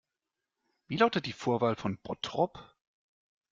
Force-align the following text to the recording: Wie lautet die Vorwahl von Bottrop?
Wie 0.87 0.95
lautet 0.97 1.27
die 1.27 1.31
Vorwahl 1.31 1.75
von 1.75 1.99
Bottrop? 2.01 2.73